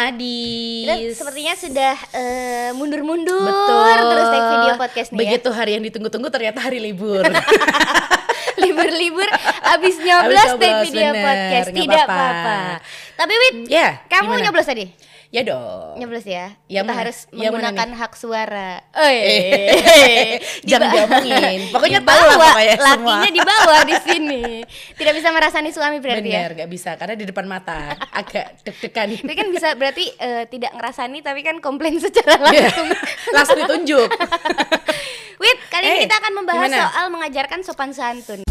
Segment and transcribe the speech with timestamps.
[0.00, 0.86] Adis.
[0.88, 3.98] Kita sepertinya sudah eh, mundur-mundur Betul.
[4.08, 5.22] terus take video podcast nih ya.
[5.28, 7.20] Begitu hari yang ditunggu-tunggu ternyata hari libur.
[8.62, 9.28] Libur-libur
[9.76, 12.58] abis nyoblos Abis take video bener, podcast tidak apa-apa.
[13.16, 14.42] Tapi Wit, ya, kamu gimana?
[14.48, 14.84] nyoblos tadi?
[15.30, 15.94] Ya dong.
[15.94, 16.58] Nyoblos ya.
[16.66, 17.00] Yang Kita mana?
[17.00, 18.82] harus mana menggunakan hak suara.
[18.98, 21.70] Eh, jangan diomongin.
[21.70, 22.90] Pokoknya tahu lah Dibawa, pokoknya semua.
[23.14, 24.42] lakinya di bawah di sini.
[24.92, 26.40] Tidak bisa merasani suami berarti ya.
[26.44, 29.22] Bener, gak bisa karena di depan mata agak deg-degan.
[29.22, 32.88] Tapi kan bisa berarti eh, tidak ngerasani tapi kan komplain secara Iya, langsung.
[33.38, 34.08] langsung ditunjuk.
[35.38, 36.78] Wit, kali ini Eh, kita akan membahas gimana?
[36.90, 38.42] soal mengajarkan sopan santun.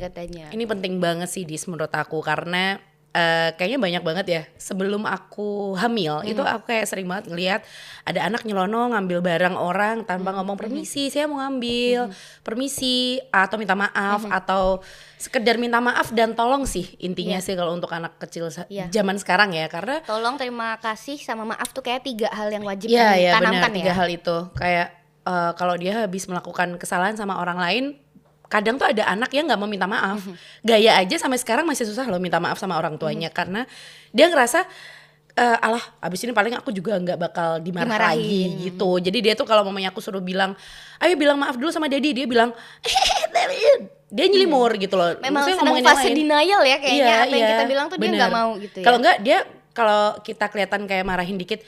[0.00, 0.48] Katanya.
[0.48, 2.24] Ini penting banget sih dis menurut aku.
[2.24, 2.80] Karena
[3.12, 7.60] eh, kayaknya banyak banget ya sebelum aku hamil itu aku kayak sering banget ngelihat
[8.08, 12.08] ada anak nyelonong ngambil barang orang tanpa ngomong permisi saya mau ngambil.
[12.40, 14.80] Permisi atau minta maaf atau
[15.20, 18.88] sekedar minta maaf dan tolong sih intinya sih kalau untuk anak kecil Iya.
[18.88, 19.68] zaman sekarang ya.
[19.68, 23.60] Karena Tolong terima kasih sama maaf tuh kayak tiga hal yang wajib Iya ya benar
[23.60, 23.96] ditanamkan tiga ya.
[24.00, 24.36] hal itu.
[24.56, 24.88] Kayak
[25.28, 27.84] eh, kalau dia habis melakukan kesalahan sama orang lain
[28.52, 30.36] kadang tuh ada anak yang nggak mau minta maaf Mhm.
[30.60, 33.34] gaya aja sampai sekarang masih susah loh minta maaf sama orang tuanya Mhm.
[33.34, 33.60] karena
[34.10, 34.68] dia ngerasa
[35.32, 38.50] eh, alah abis ini paling aku juga nggak bakal dimarahin Dimarahin.
[38.62, 40.52] gitu jadi dia tuh kalau mamanya aku suruh bilang
[40.98, 42.52] ayo bilang maaf dulu sama daddy dia bilang
[44.12, 45.24] dia nyelimur gitu loh Hmm.
[45.24, 46.16] Memang Maksudnya sedang fase lain.
[46.20, 48.18] denial ya kayaknya Iya, apa yang iya, kita bilang tuh dia bener.
[48.20, 48.84] nggak mau gitu ya.
[48.84, 49.38] Kalau enggak dia
[49.72, 51.60] kalau kita kelihatan kayak marahin dikit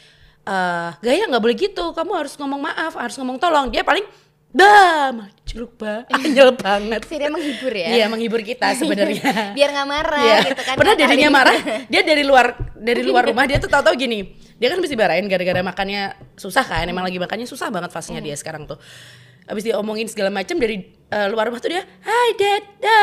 [0.45, 1.85] eh gaya nggak boleh gitu.
[1.91, 3.73] Kamu harus ngomong maaf, harus ngomong tolong.
[3.73, 4.05] Dia paling
[4.55, 7.03] malah jeruk bah, anyel banget.
[7.11, 7.89] Sih dia menghibur ya.
[7.91, 9.51] Iya, menghibur kita sebenarnya.
[9.53, 10.39] Biar nggak marah Iya.
[10.49, 10.75] gitu kan.
[10.79, 11.57] Pernah dadinya marah,
[11.91, 14.31] dia dari luar dari luar rumah dia tuh tahu-tahu gini.
[14.55, 16.03] Dia kan mesti marahin gara-gara makannya
[16.39, 16.87] susah kan.
[16.87, 18.79] Emang lagi makannya susah banget fasenya dia sekarang tuh.
[19.45, 23.03] Abis dia omongin segala macam dari eh, luar rumah tuh dia, Hai dada,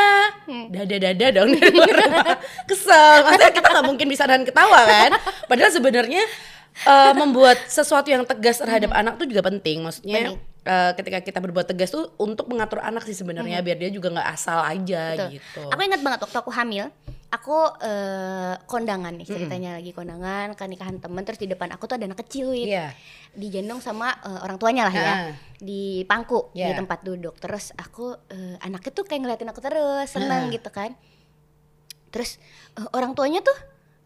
[0.74, 2.34] dada dada dong dari luar rumah.
[2.68, 5.10] Kesel, maksudnya kita nggak mungkin bisa nahan ketawa kan.
[5.46, 6.22] Padahal sebenarnya
[6.82, 9.86] eh, membuat sesuatu yang tegas terhadap anak tuh juga penting.
[9.86, 14.10] Maksudnya eh, ketika kita berbuat tegas tuh untuk mengatur anak sih sebenarnya biar dia juga
[14.10, 15.28] nggak asal aja Betul.
[15.32, 15.62] gitu.
[15.68, 16.86] Aku ingat banget waktu aku hamil,
[17.28, 21.96] aku eh, kondangan nih ceritanya lagi kondangan ke nikahan temen terus di depan aku tuh
[21.96, 22.68] ada anak kecil Wit.
[22.68, 22.92] Iya.
[23.32, 25.14] digendong sama eh, orang tuanya lah ya
[25.56, 26.76] di pangku di Ya.
[26.76, 30.52] tempat duduk terus aku eh, anaknya tuh kayak ngeliatin aku terus seneng Ah.
[30.52, 30.92] gitu kan
[32.08, 32.36] terus
[32.76, 33.56] eh, orang tuanya tuh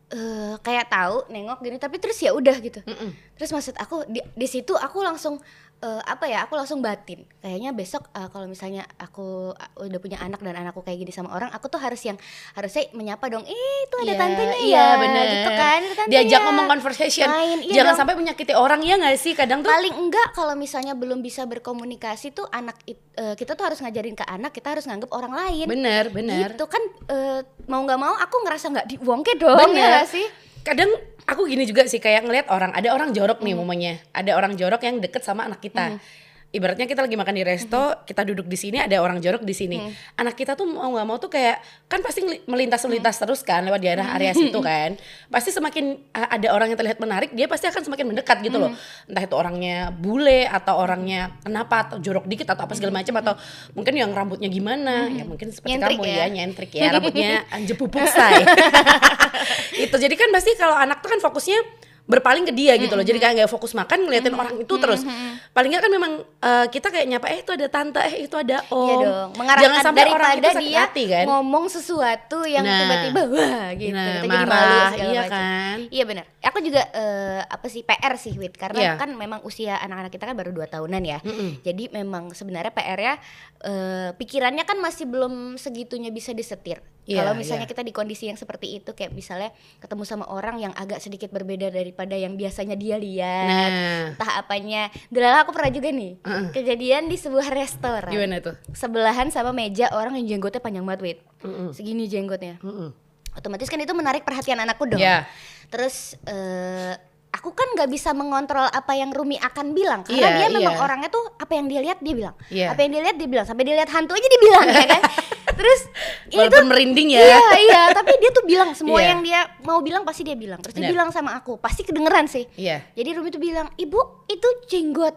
[0.09, 3.11] eh, kayak tahu nengok gini tapi terus ya udah gitu Mm-mm.
[3.35, 5.43] terus maksud aku di, di situ aku langsung
[5.79, 10.19] eh, apa ya aku langsung batin kayaknya besok eh, kalau misalnya aku eh, udah punya
[10.19, 12.17] anak dan anakku kayak gini sama orang aku tuh harus yang
[12.53, 15.25] harusnya menyapa dong eh itu ada Iya, tantenya iya, ya bener.
[15.31, 16.13] gitu kan itu tantenya.
[16.17, 17.29] Diajak ngomong conversation.
[17.29, 18.01] Main, iya Jangan dong.
[18.01, 19.33] sampai menyakiti orang ya nggak sih?
[19.33, 23.65] Kadang tuh paling enggak kalau misalnya belum bisa berkomunikasi tuh anak it- eh, kita tuh
[23.65, 26.51] harus ngajarin ke anak kita harus nganggep orang lain bener bener.
[26.51, 30.01] gitu kan eh, mau nggak mau aku ngerasa nggak diwongke dong Bener.
[30.01, 30.25] ya sih
[30.63, 30.91] Kadang
[31.27, 33.95] aku gini juga sih kayak ngelihat orang, ada orang jorok nih momennya.
[34.15, 35.99] Ada orang jorok yang deket sama anak kita.
[36.47, 38.07] Ibaratnya kita lagi makan di resto, Hmm.
[38.07, 39.77] kita duduk di sini, ada orang jorok di sini.
[40.17, 43.23] Anak kita tuh mau nggak mau tuh kayak kan pasti melintas-melintas Hmm.
[43.27, 44.97] terus kan lewat daerah area situ kan.
[45.29, 48.73] Pasti semakin ada orang yang terlihat menarik, dia pasti akan semakin mendekat gitu loh.
[48.73, 49.09] Hmm.
[49.11, 53.35] Entah itu orangnya bule atau orangnya kenapa atau jorok dikit atau apa segala macam atau
[53.77, 55.77] mungkin yang rambutnya gimana, ya mungkin seperti.
[55.77, 56.17] Nyentrik kamu ya.
[56.17, 58.41] ya, nyentrik ya, rambutnya anjep pupuk say.
[59.85, 61.59] itu jadi kan pasti kalau anak tuh kan fokusnya
[62.07, 65.03] berpaling ke dia gitu loh jadi kayak nggak fokus makan ngeliatin orang itu terus
[65.51, 68.63] paling nggak kan memang eh, kita kayak nyapa eh itu ada tante eh itu ada
[68.69, 72.63] om Iya dong, mengarahkan jangan sampai orang itu sakit dia hati kan ngomong sesuatu yang
[72.63, 72.79] Nah.
[72.79, 75.35] tiba-tiba wah gitu, Nah, kita jadi malu marah, segala iya macam.
[75.35, 75.77] kan?
[75.87, 76.25] Iya benar.
[76.41, 78.93] Aku juga eh, apa sih PR sih Wit karena Iya.
[78.97, 81.19] kan memang usia anak-anak kita kan baru 2 tahunan ya.
[81.21, 81.59] Mm-mm.
[81.61, 83.15] Jadi memang sebenarnya PR-nya
[83.61, 86.79] eh, pikirannya kan masih belum segitunya bisa disetir.
[87.07, 87.71] Iya, Kalau misalnya iya.
[87.71, 91.71] kita di kondisi yang seperti itu kayak misalnya ketemu sama orang yang agak sedikit berbeda
[91.71, 93.47] daripada yang biasanya dia lihat.
[93.47, 94.83] nah Entah apanya.
[95.07, 96.47] Dulu aku pernah juga nih Heeh.
[96.53, 101.19] kejadian di sebuah restoran gimana tuh sebelahan sama meja orang yang jenggotnya panjang banget wait
[101.41, 101.71] Mm-mm.
[101.71, 102.91] segini jenggotnya Mm-mm.
[103.33, 105.31] otomatis kan itu menarik perhatian anakku dong Iya.
[105.69, 106.95] terus eh,
[107.29, 110.83] aku kan nggak bisa mengontrol apa yang Rumi akan bilang karena Iya, dia memang iya.
[110.83, 112.73] orangnya tuh apa yang dia lihat dia bilang Iya.
[112.73, 115.03] apa yang dia lihat dia bilang sampai dia lihat hantu aja dia bilang ya kan
[115.57, 115.81] terus
[116.29, 117.21] itu walaupun merinding ya.
[117.25, 119.09] iya iya tapi dia tuh bilang semua Iya.
[119.11, 120.61] yang dia mau bilang pasti dia bilang.
[120.61, 120.95] Terus dia Bener.
[120.95, 122.45] bilang sama aku pasti kedengeran sih.
[122.55, 122.85] Iya.
[122.93, 125.17] Jadi Rumi tuh bilang ibu itu jenggot.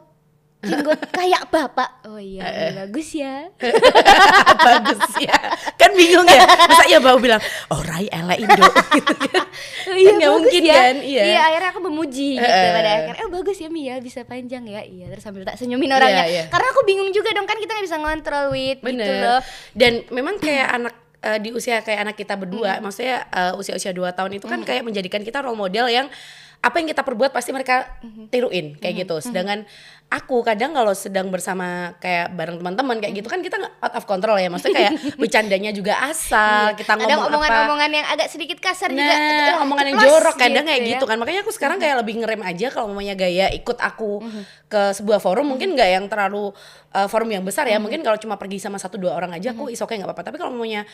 [0.59, 2.03] Jenggot kayak bapak.
[2.03, 2.43] Oh iya
[2.75, 3.47] bagus ya.
[4.59, 5.37] Bagus ya
[5.99, 6.47] bingung ya.
[6.47, 8.63] Masa ya bau bilang oh Rai Ella Indo.
[8.95, 9.43] Gitu kan.
[9.89, 10.75] Oh, iya Kan nggak mungkin ya.
[10.75, 11.23] kan, iya.
[11.41, 12.71] akhirnya aku memuji gitu Eh.
[12.71, 14.81] pada akhirnya oh bagus ya Mia bisa panjang ya.
[14.81, 16.25] Iya terus sambil tak senyumin orangnya.
[16.25, 16.43] Iya, iya.
[16.47, 19.39] karena aku bingung juga dong kan kita nggak bisa ngontrol wit gitu loh.
[19.73, 24.13] Dan memang kayak anak eh, di usia kayak anak kita berdua, maksudnya eh, usia-usia 2
[24.13, 26.07] tahun itu kan kayak menjadikan kita role model yang
[26.59, 27.87] apa yang kita perbuat pasti mereka
[28.27, 29.23] tiruin kayak gitu.
[29.23, 29.63] Sedangkan
[30.09, 34.05] aku kadang kalau sedang bersama kayak bareng teman-teman kayak gitu kan kita nggak out of
[34.09, 34.49] control ya.
[34.49, 39.05] Maksudnya kayak bercandanya juga asal, kita kadang ngomong apa omongan-omongan yang agak sedikit kasar juga
[39.05, 40.89] Nah, omongan yang jorok kadang kayak ya.
[40.97, 41.17] gitu kan.
[41.21, 44.41] Makanya aku sekarang kayak lebih ngerem aja kalau mamanya gaya ikut aku Mhm.
[44.65, 46.49] ke sebuah forum mungkin nggak yang terlalu
[46.91, 47.77] uh, forum yang besar ya.
[47.77, 50.25] Mungkin kalau cuma pergi sama satu dua orang aja aku is okay nggak apa-apa.
[50.25, 50.89] Tapi kalau mamanya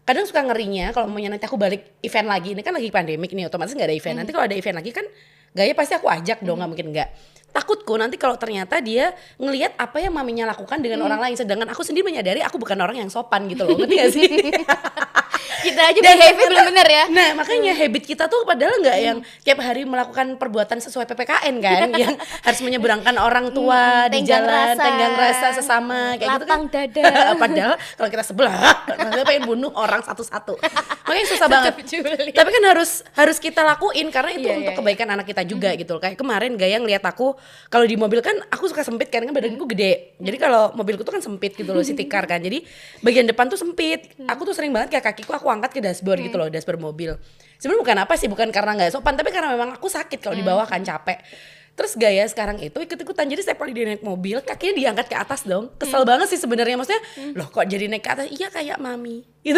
[0.00, 3.46] kadang suka ngerinya kalau mamanya nanti aku balik event lagi ini kan lagi pandemik nih
[3.46, 5.04] otomatis nggak ada event nanti kalau ada event lagi kan
[5.52, 7.08] gaya pasti aku ajak dong nggak mungkin nggak
[7.50, 11.82] takutku nanti kalau ternyata dia ngelihat apa yang maminya lakukan dengan orang lain sedangkan aku
[11.82, 14.28] sendiri menyadari aku bukan orang yang sopan gitu loh ngerti gak sih
[15.60, 17.04] kita aja behavior belum bener ya.
[17.12, 21.88] Nah makanya habit kita tuh padahal nggak yang tiap hari melakukan perbuatan sesuai PPKN kan
[22.02, 24.82] Yang harus menyeberangkan orang tua di tenggang jalan rasa.
[24.82, 26.60] Tenggang rasa sesama kayak gitu kan.
[26.70, 27.12] Dada.
[27.42, 28.58] Padahal kalau kita sebelah
[29.00, 30.56] Rasanya pengen bunuh orang satu-satu.
[31.06, 31.74] Makanya susah banget.
[32.32, 35.74] Tapi kan harus harus kita lakuin Karena itu Iya, untuk iya, kebaikan anak kita juga
[35.76, 36.00] gitu loh.
[36.02, 37.36] Kayak kemarin Gaya ngeliat aku
[37.68, 40.16] Kalau di mobil kan aku suka sempit Karena kan badanku gede.
[40.16, 42.40] Jadi kalau mobilku tuh kan sempit gitu loh City car kan.
[42.40, 42.62] Jadi
[43.04, 44.14] bagian depan tuh sempit.
[44.30, 47.14] Aku tuh sering banget kayak kakiku aku angkat ke dashboard gitu loh Dashboard mobil
[47.60, 50.46] Sebenarnya bukan apa sih Bukan karena nggak sopan Tapi karena memang aku sakit kalau di
[50.46, 51.20] bawah kan capek
[51.80, 55.48] Terus gaya sekarang itu ikut-ikutan jadi setiap kali dia naik mobil kakinya diangkat ke atas
[55.48, 55.72] dong.
[55.80, 57.00] Kesel banget sih sebenarnya maksudnya.
[57.32, 58.26] Loh kok jadi naik ke atas?
[58.28, 59.24] Iya kayak mami.
[59.40, 59.56] Gitu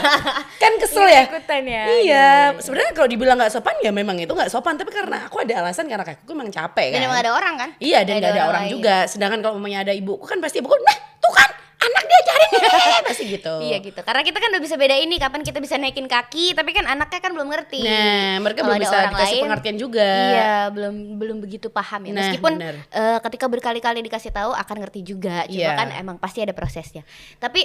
[0.62, 1.28] kan kesel ya.
[1.60, 1.84] Ya.
[2.00, 2.28] Iya,
[2.64, 4.80] sebenarnya kalau dibilang nggak sopan ya memang itu nggak sopan.
[4.80, 7.04] Tapi karena aku ada alasan karena kakiku memang capek kan.
[7.04, 8.72] dan emang ada orang kan Iya dan Nggak gak ada orang lain.
[8.72, 8.96] juga.
[9.04, 11.50] Sedangkan kalau mamanya ada ibuku kan pasti ibuku, nah tuh kan
[11.84, 12.29] anak dia cari nih
[13.08, 13.54] pasti gitu.
[13.60, 14.00] Iya gitu.
[14.00, 17.20] Karena kita kan udah bisa beda ini kapan kita bisa naikin kaki, tapi kan anaknya
[17.20, 17.82] kan belum ngerti.
[17.82, 20.10] Nah mereka Kalau belum bisa orang dikasih lain, pengertian juga.
[20.10, 22.10] Iya, belum belum begitu paham ya.
[22.10, 22.74] Nah, Meskipun bener.
[22.86, 25.44] eh, ketika berkali-kali dikasih tahu akan ngerti juga.
[25.44, 25.76] Cuma Iya.
[25.76, 27.02] kan emang pasti ada prosesnya.
[27.36, 27.62] Tapi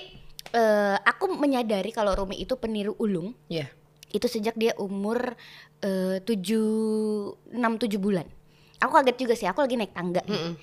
[0.51, 3.67] eh, aku menyadari kalau Rumi itu peniru ulung Iya.
[4.09, 5.35] itu sejak dia umur
[5.81, 6.67] eh, tujuh
[7.51, 8.25] enam tujuh bulan.
[8.77, 9.47] Aku kaget juga sih.
[9.47, 10.21] Aku lagi naik tangga.
[10.21, 10.35] nih.
[10.35, 10.53] Mm-mm.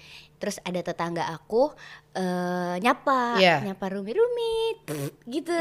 [0.42, 1.70] Terus ada tetangga aku
[2.12, 3.62] eh, nyapa, Iya.
[3.62, 4.54] nyapa Rumi, Rumi,
[5.24, 5.54] gitu.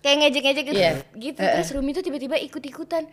[0.00, 0.80] Kayak ngejek-ngejek gitu.
[0.80, 0.92] Iya.
[1.12, 1.36] Gitu.
[1.38, 3.04] Terus Rumi tuh tiba-tiba ikut-ikutan.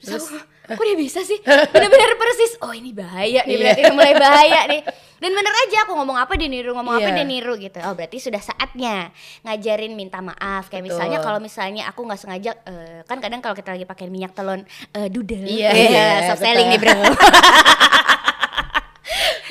[0.00, 0.40] Terus aku,
[0.74, 1.38] kok dia bisa sih?
[1.72, 2.56] Bener-bener persis.
[2.58, 3.60] Oh ini bahaya nih, Iya.
[3.62, 4.82] berarti udah mulai bahaya nih.
[5.20, 7.16] Dan bener aja aku ngomong apa dia niru, ngomong apa Iya.
[7.20, 7.76] dia niru gitu.
[7.84, 9.12] Oh berarti sudah saatnya
[9.44, 10.66] ngajarin minta maaf.
[10.66, 10.96] Kayak Betul.
[10.96, 14.64] misalnya kalau misalnya aku nggak sengaja, eh, kan kadang kalau kita lagi pakai minyak telon
[15.12, 15.44] doodle.
[15.44, 16.96] Iya, Eh, iya, soft selling nih bro.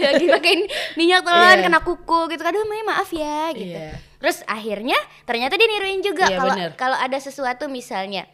[0.09, 0.61] lagi pakein
[0.95, 1.63] minyak telon Iya.
[1.63, 2.41] kena kuku gitu.
[2.41, 3.75] Aduh Maya maaf ya gitu.
[3.75, 3.95] Iya.
[4.17, 6.71] Terus akhirnya ternyata dia niruin juga Iya, kalau bener.
[6.75, 8.27] kalau ada sesuatu misalnya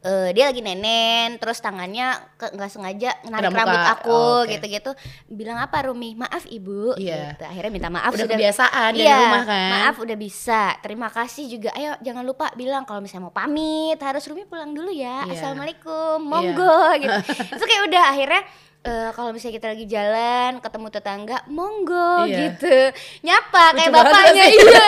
[0.00, 4.50] eh, dia lagi nenen terus tangannya nggak sengaja narik Kena rambut aku Oh, oke.
[4.50, 4.90] gitu-gitu
[5.28, 7.32] bilang apa Rumi maaf ibu Iya.
[7.32, 7.44] gitu.
[7.46, 9.70] akhirnya minta maaf Udah sudah kebiasaan dari iya, rumah kan.
[9.70, 14.26] maaf udah bisa terima kasih juga ayo jangan lupa bilang kalau misalnya mau pamit harus
[14.26, 15.38] Rumi pulang dulu ya Iya.
[15.38, 17.18] assalamualaikum monggo gitu
[17.54, 18.42] itu kayak udah akhirnya
[18.82, 22.38] eh, kalau misalnya kita lagi jalan ketemu tetangga monggo Iya.
[22.50, 22.76] gitu
[23.22, 24.58] nyapa Lucu kayak bapaknya sih.
[24.58, 24.86] iya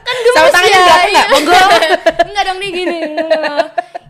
[0.00, 1.24] kan gemes Sama tangannya ya belakang iya.
[1.28, 1.60] Monggo.
[2.24, 2.98] enggak dong nih gini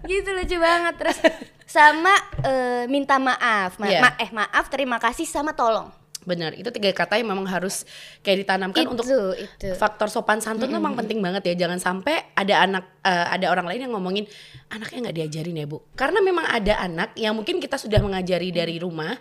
[0.07, 1.19] gitu lucu banget terus
[1.67, 4.01] sama eh, minta maaf Ma- Iya.
[4.01, 5.91] ma- eh maaf terima kasih sama tolong
[6.27, 7.87] Benar, itu tiga kata yang memang harus
[8.27, 9.71] kayak ditanamkan itu untuk itu.
[9.79, 11.67] faktor sopan santun tuh memang penting banget ya.
[11.67, 14.27] Jangan sampai ada anak eh, ada orang lain yang ngomongin
[14.67, 15.79] anaknya nggak diajarin ya bu?
[15.95, 19.15] Karena memang ada anak yang mungkin kita sudah mengajari dari rumah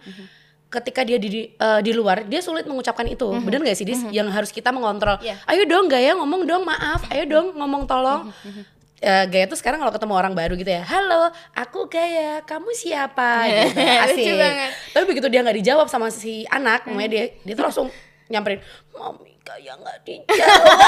[0.66, 3.30] ketika dia di eh, di luar dia sulit mengucapkan itu.
[3.38, 4.02] Benar nggak sih dis?
[4.10, 5.22] Yang harus kita mengontrol.
[5.22, 5.38] Iya.
[5.46, 7.06] ayo dong gaya ngomong dong maaf.
[7.14, 8.34] Ayo dong ngomong tolong
[9.04, 13.44] Eh, Gaya tuh sekarang kalau ketemu orang baru gitu ya Halo, aku Gaya, kamu siapa?
[13.52, 14.72] Gitu, asik.
[14.96, 17.88] Tapi begitu dia nggak dijawab sama si anak Namanya dia, dia tuh langsung
[18.32, 18.64] nyamperin
[18.96, 20.34] Mami Gaya nggak dijawab.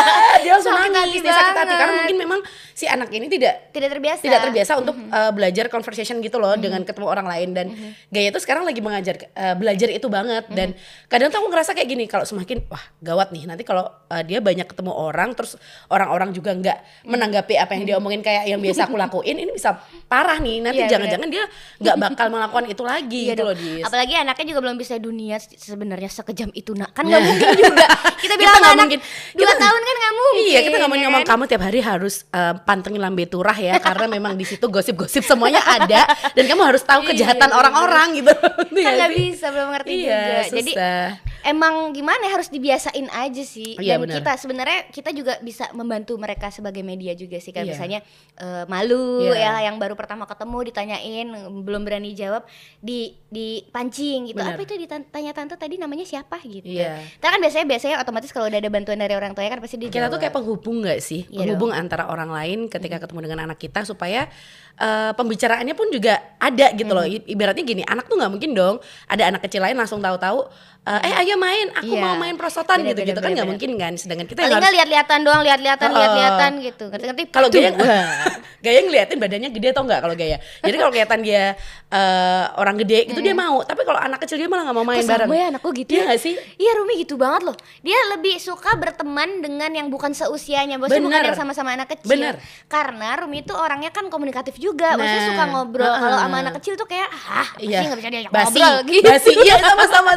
[0.42, 1.76] Dia langsung Sakit nangis, dia sakit hati.
[1.76, 2.40] Karena mungkin memang
[2.72, 4.22] si anak ini tidak tidak terbiasa.
[4.22, 7.50] tidak terbiasa untuk uh, belajar conversation gitu loh dengan ketemu orang lain.
[7.54, 7.68] Dan
[8.08, 10.50] Gaya tuh sekarang lagi mengajar uh, belajar itu banget.
[10.50, 10.74] Dan
[11.06, 13.46] kadang tuh aku ngerasa kayak gini kalau semakin wah gawat nih.
[13.46, 15.54] Nanti kalau uh, dia banyak ketemu orang terus
[15.88, 19.78] orang-orang juga nggak menanggapi apa yang dia omongin kayak yang biasa aku lakuin ini bisa
[20.08, 20.66] parah nih.
[20.66, 21.46] Nanti Iya, jangan-jangan dia
[21.78, 23.50] nggak bakal melakukan itu lagi Iya gitu dong.
[23.50, 23.84] loh Dis.
[23.86, 26.98] Apalagi anaknya juga belum bisa dunia se- sebenarnya sekejam itu nak.
[26.98, 27.86] Kan nggak mungkin juga.
[28.24, 29.00] Kita bilang nggak anak mungkin.
[29.34, 31.30] dua Kita- tahun kan nggak mungkin Iya kita nggak mau ya ngomong kan?
[31.30, 35.62] kamu tiap hari harus uh, pantengin lambe turah ya karena memang di situ gosip-gosip semuanya
[35.62, 36.02] ada
[36.32, 38.34] dan kamu harus tahu Iya, kejahatan iya, orang-orang gitu.
[38.34, 41.06] kan Iya nggak bisa belum ngerti Iya, juga jadi susah.
[41.48, 44.16] Emang gimana ya, harus dibiasain aja sih Iya, dan benar.
[44.20, 47.72] kita sebenarnya kita juga bisa membantu mereka sebagai media juga sih kan Iya.
[47.72, 48.00] misalnya
[48.36, 49.64] eh, malu Iya.
[49.64, 51.28] ya yang baru pertama ketemu ditanyain
[51.64, 52.44] belum berani jawab
[52.78, 54.56] di dipancing gitu Benar.
[54.56, 57.00] apa itu ditanya tante tadi namanya siapa gitu Iya.
[57.16, 59.94] Kita kan biasanya biasanya otomatis kalau udah ada bantuan dari orang tua kan pasti dijawab.
[59.94, 63.58] kita tuh kayak penghubung gak sih Iya penghubung antara orang lain ketika ketemu dengan anak
[63.58, 64.28] kita supaya
[64.76, 68.76] eh, pembicaraannya pun juga ada gitu loh ibaratnya gini anak tuh nggak mungkin dong
[69.08, 70.46] ada anak kecil lain langsung tahu-tahu
[70.88, 71.68] eh, eh ayo main.
[71.74, 72.02] Aku Iya.
[72.02, 74.78] mau main prosotan gitu gitu bener, kan nggak mungkin kan sedangkan kita paling nggak harus
[74.78, 75.98] lihat-lihatan doang, lihat-lihatan, Oh.
[75.98, 76.84] lihat-lihatan gitu.
[76.88, 77.24] Ngerti-ngerti?
[77.28, 77.70] kalau gaya
[78.66, 80.38] gaya ngeliatin badannya gede atau enggak kalau gaya?
[80.60, 81.44] Jadi kalau kelihatan dia
[81.88, 83.60] eh, orang gede gitu dia mau.
[83.62, 85.28] Tapi kalau anak kecil dia malah nggak mau main Kok bareng.
[85.28, 85.46] sama ya?
[85.50, 86.06] Anakku gitu Iya ya?
[86.08, 86.34] nggak sih?
[86.58, 87.56] Iya Rumi gitu banget loh.
[87.82, 90.76] Dia lebih suka berteman dengan yang bukan seusianya.
[90.78, 92.10] Maksudnya bukan yang sama-sama anak kecil.
[92.10, 92.40] Bener.
[92.66, 94.96] Karena Rumi itu orangnya kan komunikatif juga.
[94.96, 96.00] Maksudnya Nah, suka ngobrol heeh.
[96.00, 97.80] Kalau sama anak kecil tuh kayak Ah Iya.
[97.80, 98.76] pasti gak bisa diajak basi, ngobrol?
[98.94, 99.06] Gitu.
[99.06, 100.14] Basi, iya sama sama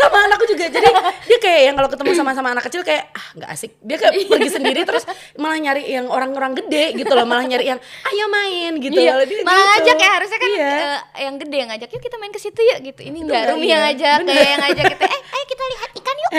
[0.00, 0.64] sama anakku juga.
[0.72, 0.88] Jadi
[1.28, 3.72] dia kayak yang kalau ketemu sama sama anak kecil kayak ah nggak asik.
[3.84, 5.04] Dia kayak pergi sendiri terus
[5.36, 8.96] malah nyari yang orang-orang gede gitu loh, malah nyari yang ayo main gitu.
[8.96, 9.70] Iya, Kalau dia malah gitu.
[9.70, 10.70] ngajak ya harusnya kan Iya.
[10.72, 13.00] eh, yang gede yang ngajak yuk kita main ke situ yuk gitu.
[13.04, 13.72] Ini enggak Rumi iya.
[13.72, 14.34] yang ngajak, Bener.
[14.34, 15.04] kayak yang ngajak gitu.
[15.04, 16.32] Eh, ayo kita lihat ikan yuk.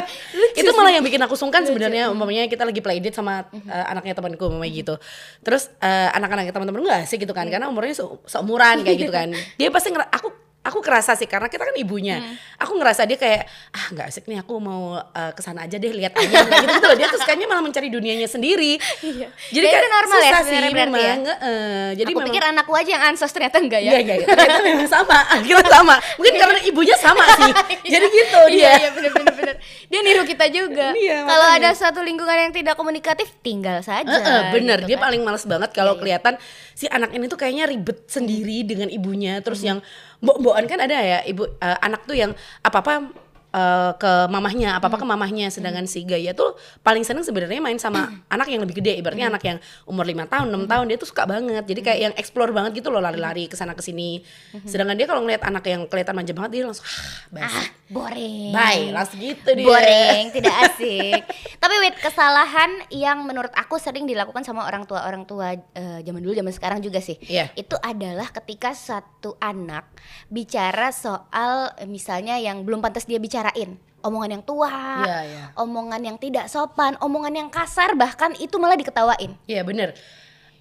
[0.60, 4.14] Itu malah yang bikin aku sungkan sebenarnya umpamanya kita lagi play date sama eh, anaknya
[4.14, 4.94] temanku umpamanya gitu
[5.40, 9.28] terus eh, anak-anaknya teman-teman gue asik gitu kan karena umurnya se seumuran kayak gitu kan
[9.60, 10.28] dia pasti aku
[10.60, 12.20] aku kerasa sih karena kita kan ibunya
[12.60, 15.88] aku ngerasa dia kayak ah nggak asik nih aku mau eh, ke sana aja deh
[15.88, 19.32] lihat kayak gitu, gitu loh dia tuh sukanya malah mencari dunianya sendiri Iya.
[19.48, 21.14] jadi itu normal ya susah sih sebenarnya berarti ya?
[21.16, 23.90] memang eh, jadi Aku memang pikir anakku aja yang ansos ternyata enggak ya.
[23.96, 24.26] Iya, iya, iya.
[24.28, 25.18] Ternyata memang sama.
[25.48, 25.94] Kita sama.
[26.20, 27.52] Mungkin karena ibunya sama sih.
[27.96, 28.72] Jadi gitu Iya, dia.
[28.76, 29.56] iya bener bener bener.
[29.90, 30.94] Dia niru kita juga.
[31.02, 34.06] Iya, Kalau ada satu lingkungan yang tidak komunikatif, tinggal saja.
[34.06, 35.10] Heeh, bener, gitu dia kan.
[35.10, 36.00] paling males banget kalau Iya, iya.
[36.00, 36.34] kelihatan
[36.72, 39.82] si anak ini tuh kayaknya ribet sendiri dengan ibunya, terus yang
[40.22, 42.30] mbok-mbokan kan ada ya ibu eh, anak tuh yang
[42.62, 43.10] apa-apa
[43.50, 48.10] eh, ke mamahnya, apa-apa ke mamahnya, sedangkan si Gaya tuh paling seneng sebenarnya main sama
[48.30, 51.26] anak yang lebih gede, ibaratnya anak yang umur lima tahun, enam tahun dia tuh suka
[51.26, 54.22] banget, jadi kayak yang explore banget gitu loh lari-lari ke sana ke sini.
[54.66, 57.58] Sedangkan dia kalau ngeliat anak yang kelihatan manja banget dia langsung ah, basi.
[57.58, 58.52] Ah, boring.
[58.54, 59.66] Bye, langsung gitu dia.
[59.66, 61.22] Boring, tidak asik.
[61.58, 66.20] Tapi wait, kesalahan yang menurut aku sering dilakukan sama orang tua orang tua eh, zaman
[66.22, 67.18] dulu zaman sekarang juga sih.
[67.26, 67.50] Iya.
[67.58, 69.90] Itu adalah ketika satu anak
[70.30, 73.70] bicara soal misalnya yang belum pantas dia bicarain.
[74.00, 74.72] Omongan yang tua,
[75.04, 75.44] Iya, iya.
[75.60, 79.36] omongan yang tidak sopan, omongan yang kasar bahkan itu malah diketawain.
[79.44, 79.92] Iya bener.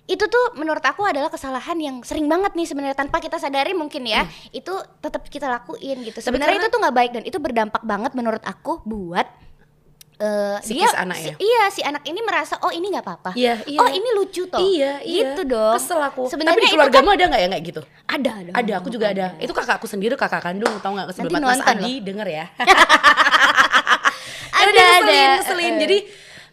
[0.10, 4.10] itu tuh menurut aku adalah kesalahan yang sering banget nih sebenarnya tanpa kita sadari mungkin
[4.10, 4.74] ya itu
[5.06, 8.82] tetap kita lakuin gitu sebenarnya itu tuh nggak baik dan itu berdampak banget menurut aku
[8.90, 9.30] buat
[10.60, 11.24] Psikis dia anak ya?
[11.26, 13.80] si- iya si anak ini merasa oh ini nggak apa-apa Iya, iya.
[13.80, 15.32] oh ini lucu toh Iya, iya.
[15.32, 16.28] gitu dong Kesel aku.
[16.28, 17.82] sebenarnya Tapi di keluargamu ada nggak ya kayak gitu?
[18.04, 19.26] kan ada ada Ada, aku juga ada.
[19.38, 21.14] Itu kakakku sendiri, kakak kandung, tau nggak?
[21.14, 22.46] Sebelum Mas Adi denger ya.
[24.52, 25.72] ada ada ngeselin, ngeselin.
[25.72, 25.98] Eh, Jadi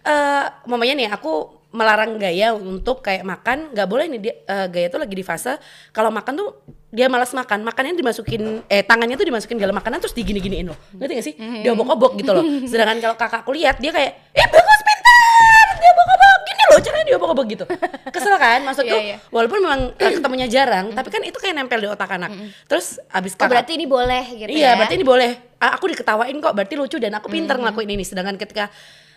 [0.06, 4.86] eh mamanya nih aku melarang Gaya untuk kayak makan nggak boleh nih dia eh, Gaya
[4.88, 5.58] tuh lagi di fase
[5.90, 6.48] kalau makan tuh
[6.94, 10.78] dia malas makan makannya dimasukin eh tangannya tuh dimasukin dalam makanan terus digini-giniin loh.
[10.96, 11.34] Ngerti gak sih?
[11.36, 12.44] Dia obok-obok gitu loh.
[12.70, 15.66] Sedangkan kalau kakakku lihat dia kayak eh bagus pintar!
[15.76, 17.64] Dia obok-obok gini loh caranya dia obok-obok gitu.
[18.08, 19.16] Kesel kan maksudku Iya, iya.
[19.28, 22.32] walaupun memang eh, ketemunya jarang tapi kan itu kayak nempel di otak anak.
[22.64, 24.78] Terus abis oh, kakak berarti ini boleh gitu iya, ya?
[24.80, 25.30] berarti ini boleh.
[25.56, 28.04] Aku diketawain kok, berarti lucu dan aku pintar ngelakuin ini.
[28.04, 28.72] Sedangkan ketika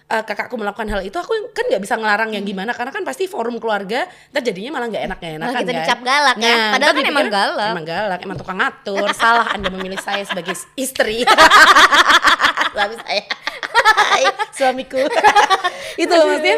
[0.09, 3.29] eh, kakakku melakukan hal itu, aku kan nggak bisa ngelarang yang gimana karena kan pasti
[3.29, 5.61] forum keluarga, ntar jadinya malah nggak enak nggak enak kan.
[5.61, 6.57] kita dicap galak ya.
[6.73, 7.71] Padahal ntar kan emang galak.
[7.71, 9.07] Emang galak, emang tukang ngatur.
[9.13, 11.23] Salah Anda memilih saya sebagai istri.
[12.73, 13.23] Suami saya.
[14.53, 15.01] Suamiku.
[16.01, 16.55] itu maksudnya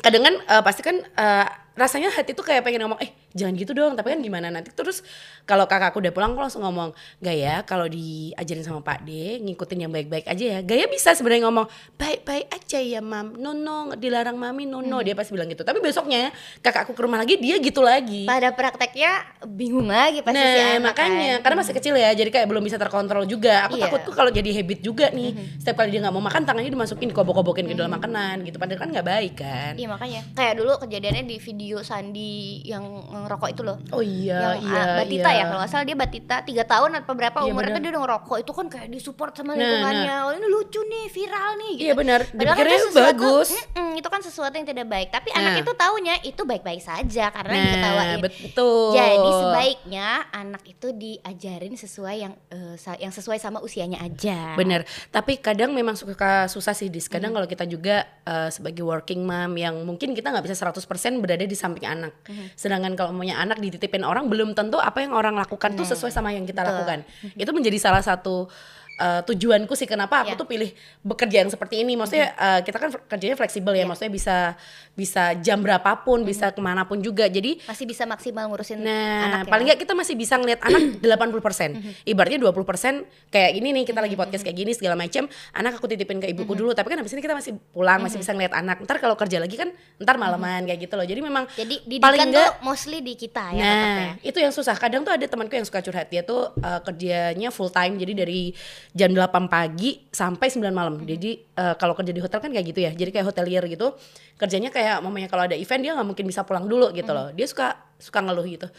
[0.00, 3.74] kadang kan eh, pasti kan eh, rasanya hati tuh kayak pengen ngomong eh jangan gitu
[3.74, 4.70] dong tapi kan gimana nanti?
[4.70, 5.02] Terus
[5.44, 9.92] kalau kakakku udah pulang aku langsung ngomong Gaya kalau diajarin sama Pak D ngikutin yang
[9.92, 10.58] baik-baik aja ya.
[10.62, 11.66] Gaya bisa sebenarnya ngomong
[11.98, 13.36] baik-baik aja ya mam.
[13.36, 15.02] No no dilarang mami no no.
[15.02, 15.66] Dia pasti bilang gitu.
[15.66, 16.30] Tapi besoknya
[16.62, 18.24] kakakku ke rumah lagi dia gitu lagi.
[18.24, 21.42] Pada prakteknya bingung lagi pasti nah si anak makanya kan.
[21.42, 23.66] karena masih kecil ya jadi kayak belum bisa terkontrol juga.
[23.66, 26.70] Aku takut tuh kalau jadi habit juga nih setiap kali dia nggak mau makan tangannya
[26.70, 28.56] dimasukin dikobok-kobokin ke dalam makanan gitu.
[28.62, 29.72] Padahal kan nggak baik kan.
[29.74, 30.20] Iya makanya.
[30.38, 32.84] Kayak dulu kejadiannya di video Sandi yang
[33.24, 33.76] ngerokok itu loh.
[33.90, 35.38] oh iya yang iya ah, Batita iya.
[35.38, 38.52] ya kalau salah dia Batita tiga tahun atau berapa Iya, umurnya dia udah ngerokok itu
[38.52, 40.14] kan kayak disupport sama Nah, lingkungannya.
[40.20, 41.72] Oh ini lucu nih viral nih.
[41.74, 41.84] Gitu.
[41.84, 43.48] Iya benar, Padahal kan itu sesuatu- bagus.
[43.50, 45.08] Mm-mm, itu kan sesuatu yang tidak baik.
[45.08, 45.38] Tapi Nah.
[45.40, 48.18] anak itu taunya itu baik-baik saja karena Nah, diketawain.
[48.20, 48.92] betul.
[48.92, 52.34] Jadi sebaiknya anak itu diajarin sesuai yang
[52.74, 54.52] sa- yang sesuai sama usianya aja.
[54.54, 57.06] Bener, tapi kadang memang suka susah sih dis.
[57.06, 57.14] Hmm.
[57.14, 60.82] Kadang kalau kita juga eh, sebagai working mom yang mungkin kita nggak bisa 100%
[61.18, 62.12] berada di samping anak.
[62.24, 62.48] Hmm.
[62.54, 66.34] Sedangkan kalau punya anak dititipin orang belum tentu apa yang orang lakukan tuh sesuai sama
[66.34, 66.70] yang kita Betul.
[66.74, 66.98] lakukan.
[67.38, 68.50] Itu menjadi salah satu
[68.96, 70.38] uh, tujuanku sih kenapa aku Iya.
[70.38, 70.70] tuh pilih
[71.00, 71.94] bekerja yang seperti ini.
[71.94, 73.86] Maksudnya uh, kita kan kerjanya fleksibel ya, Iya.
[73.86, 74.36] maksudnya bisa
[74.92, 77.26] bisa jam berapapun, bisa ke mana pun juga.
[77.26, 79.50] Jadi Masih bisa maksimal ngurusin Nah, anak ya.
[79.50, 81.74] paling nggak kita masih bisa ngeliat anak 80%.
[82.04, 86.18] Ibaratnya 20% kayak gini nih, kita lagi podcast kayak gini segala macam, anak aku titipin
[86.18, 88.78] ke ibuku dulu, tapi kan habis ini kita masih pulang, masih bisa ngeliat anak.
[88.80, 91.04] Ntar kalau kerja lagi kan ntar malaman kayak gitu loh.
[91.04, 94.10] Jadi memang Jadi paling didikan nggak tuh mostly di kita ya Nah, ya.
[94.22, 94.74] itu yang susah.
[94.74, 96.06] Kadang tuh ada temanku yang suka curhat.
[96.06, 97.96] Dia tuh uh, kerjanya full time.
[97.96, 98.42] Jadi dari
[98.94, 101.02] jam 8 pagi sampai 9 malam.
[101.02, 102.94] Jadi uh, kalau kerja di hotel kan kayak gitu ya.
[102.94, 103.98] Jadi kayak hotelier gitu.
[104.38, 107.34] Kerjanya kayak mamanya kalau ada event dia nggak mungkin bisa pulang dulu gitu loh.
[107.34, 108.70] Dia suka suka ngeluh gitu.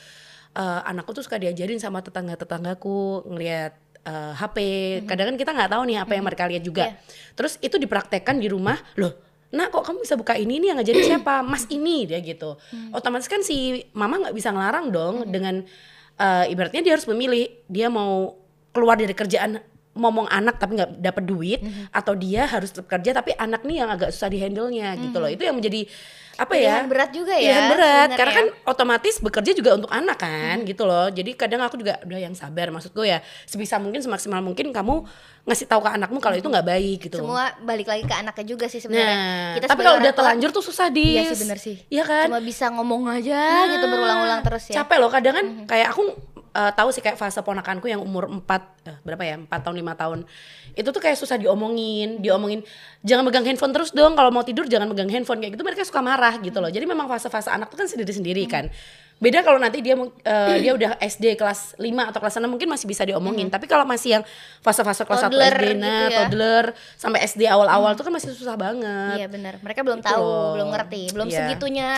[0.56, 3.76] Uh, anakku tuh suka diajarin sama tetangga-tetanggaku ngelihat
[4.08, 4.58] uh, HP.
[5.04, 6.88] Kadang kan kita nggak tahu nih apa yang mereka lihat juga.
[6.88, 6.96] Iya.
[7.36, 8.80] Terus itu dipraktekkan di rumah.
[8.96, 9.20] Loh,
[9.52, 11.44] Nah kok kamu bisa buka ini nih yang ngajarin siapa?
[11.52, 12.56] Mas ini dia gitu.
[12.96, 15.64] Otomatis kan si mama nggak bisa ngelarang dong dengan
[16.20, 18.36] eh, ibaratnya dia harus memilih dia mau
[18.76, 19.64] keluar dari kerjaan
[19.96, 21.60] ngomong anak tapi nggak dapat duit
[21.90, 25.32] atau dia harus tetap kerja tapi anak nih yang agak susah dihandle-nya gitu loh.
[25.32, 25.88] Itu yang menjadi
[26.36, 26.84] apa ya?
[26.84, 30.84] Pilihan berat juga ya, Pilihan berat karena kan otomatis bekerja juga untuk anak kan gitu
[30.84, 31.08] loh.
[31.08, 35.08] Jadi kadang aku juga udah yang sabar maksudku ya sebisa mungkin semaksimal mungkin kamu
[35.48, 37.24] ngasih tahu ke anakmu kalau itu nggak baik gitu.
[37.24, 39.16] Semua balik lagi ke anaknya juga sih sebenarnya.
[39.16, 41.16] Nah, Kita tapi kalau udah telanjur tuh susah di.
[41.16, 41.76] Iya sih bener sih.
[41.88, 42.28] Iya kan?
[42.28, 44.84] Cuma bisa ngomong aja gitu berulang-ulang terus ya.
[44.84, 48.40] Capek loh kadang kan kayak aku eh, tahu sih kayak fase ponakanku yang umur 4
[48.88, 49.36] eh, berapa ya?
[49.44, 50.20] 4 tahun 5 tahun.
[50.72, 52.64] Itu tuh kayak susah diomongin, diomongin
[53.04, 56.00] jangan megang handphone terus dong kalau mau tidur jangan megang handphone kayak gitu mereka suka
[56.00, 56.72] marah gitu loh.
[56.72, 58.68] Jadi memang fase-fase anak tuh kan sendiri-sendiri kan.
[59.16, 62.84] Beda kalau nanti dia eh, dia udah SD kelas 5 atau kelas 6 mungkin masih
[62.84, 63.48] bisa diomongin.
[63.48, 64.24] Tapi kalau masih yang
[64.60, 66.18] fase-fase kelas 1 Toddler SD gitu nah, ya.
[66.28, 66.66] toddler
[67.00, 69.24] sampai SD awal-awal tuh kan masih susah banget.
[69.24, 69.60] Iya benar.
[69.64, 70.52] Mereka belum Gitu tahu, loh.
[70.60, 71.38] belum ngerti, belum Iya.
[71.48, 71.90] segitunya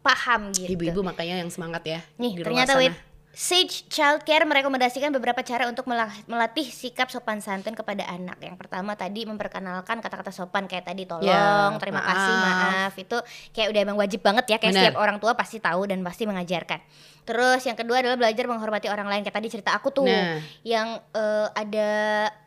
[0.00, 0.72] paham gitu.
[0.72, 2.00] Ibu-ibu makanya yang semangat ya.
[2.16, 2.80] Nih, ternyata sana.
[2.80, 2.96] wait
[3.32, 5.88] Sage Childcare merekomendasikan beberapa cara untuk
[6.28, 8.36] melatih sikap sopan santun kepada anak.
[8.38, 12.12] Yang pertama tadi memperkenalkan kata-kata sopan kayak tadi tolong, Ya, terima maaf.
[12.12, 12.92] kasih, maaf.
[12.94, 13.16] Itu
[13.50, 14.82] kayak udah emang wajib banget ya kayak Benar.
[14.84, 16.84] setiap orang tua pasti tahu dan pasti mengajarkan.
[17.24, 20.36] Terus yang kedua adalah belajar menghormati orang lain kayak tadi cerita aku tuh Nah.
[20.60, 21.88] yang eh, ada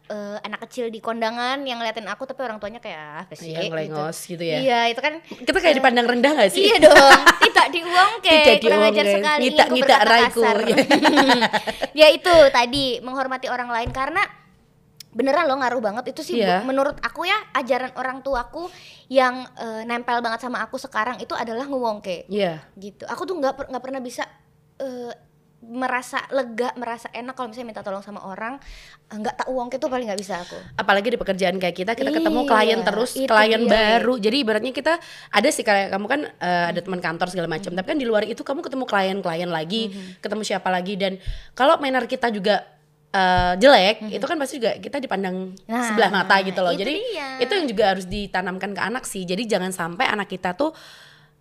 [0.06, 3.50] eh, anak kecil di kondangan yang ngeliatin aku tapi orang tuanya kayak ah, apa sih
[3.50, 4.58] Iya, ngelengos gitu ya.
[4.58, 6.64] Iya, itu kan Kita kayak dipandang rendah gak sih?
[6.64, 10.42] Iya dong, tidak diuang kayak Tidak kurang ajar sekali Aku ngita berkata raiku.
[10.42, 10.58] kasar.
[12.00, 14.22] ya itu tadi menghormati orang lain karena
[15.10, 16.60] beneran loh ngaruh banget itu sih Iya.
[16.60, 18.68] bu- menurut aku ya ajaran orang tuaku
[19.08, 22.68] yang eh, nempel banget sama aku sekarang itu adalah ngewongke Iya.
[22.76, 23.08] gitu.
[23.08, 24.28] Aku tuh nggak per- nggak pernah bisa
[24.76, 25.12] eh,
[25.68, 28.62] merasa lega, merasa enak kalau misalnya minta tolong sama orang
[29.06, 30.58] nggak tak uangke tuh paling nggak bisa aku.
[30.76, 33.72] Apalagi di pekerjaan kayak kita, kita ketemu Iya, klien terus, itu klien dia.
[33.72, 34.14] baru.
[34.16, 34.94] Jadi ibaratnya kita
[35.30, 38.24] ada sih kayak kamu kan eh, ada teman kantor segala macam, tapi kan di luar
[38.24, 39.82] itu kamu ketemu klien-klien lagi,
[40.18, 41.18] ketemu siapa lagi dan
[41.52, 42.66] kalau manner kita juga
[43.10, 46.70] eh, jelek, itu kan pasti juga kita dipandang Nah, sebelah mata gitu loh.
[46.70, 47.28] itu Jadi dia.
[47.40, 49.24] itu yang juga harus ditanamkan ke anak sih.
[49.24, 50.74] Jadi jangan sampai anak kita tuh